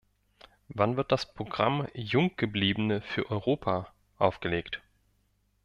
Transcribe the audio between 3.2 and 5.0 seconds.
Europa" aufgelegt?